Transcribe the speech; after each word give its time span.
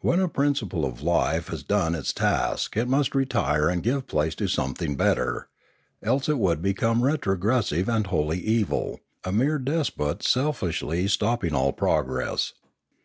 When 0.00 0.18
a 0.18 0.26
principle 0.28 0.84
of 0.84 1.00
life 1.00 1.46
has 1.46 1.62
done 1.62 1.94
its 1.94 2.12
task 2.12 2.76
it 2.76 2.88
must 2.88 3.14
retire 3.14 3.68
and 3.68 3.84
give 3.84 4.08
place 4.08 4.34
to 4.34 4.48
something 4.48 4.96
better; 4.96 5.46
else 6.02 6.28
it 6.28 6.38
would 6.40 6.60
become 6.60 7.04
retrogressive 7.04 7.88
and 7.88 8.04
wholly 8.08 8.40
evil, 8.40 8.98
a 9.22 9.30
584 9.30 9.30
Limanora 9.30 9.38
mere 9.38 9.58
despot 9.60 10.22
selfishly 10.24 11.06
stopping 11.06 11.54
all 11.54 11.72
progress. 11.72 12.52